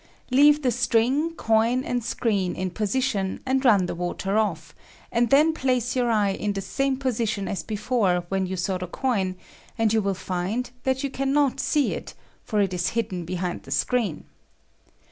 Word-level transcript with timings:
Leave 0.31 0.63
the 0.63 0.71
string, 0.71 1.29
coin, 1.35 1.83
and 1.83 2.03
screen 2.03 2.55
in 2.55 2.71
posi 2.71 3.03
tion, 3.03 3.39
and 3.45 3.63
run 3.63 3.85
the 3.85 3.93
water 3.93 4.35
off, 4.35 4.73
and 5.11 5.29
then 5.29 5.53
place 5.53 5.95
your 5.95 6.09
eye 6.09 6.31
in 6.31 6.53
the 6.53 6.59
same 6.59 6.97
position 6.97 7.47
as 7.47 7.61
before 7.61 8.25
when 8.29 8.47
you 8.47 8.57
saw 8.57 8.79
the 8.79 8.87
coin 8.87 9.35
and 9.77 9.93
you 9.93 10.01
will 10.01 10.15
find 10.15 10.71
that 10.85 11.03
you 11.03 11.11
cannot 11.11 11.59
see 11.59 11.93
it, 11.93 12.15
for 12.43 12.59
it 12.59 12.73
is 12.73 12.89
hidden 12.97 13.25
behind 13.25 13.61
the 13.61 13.69
screen. 13.69 14.25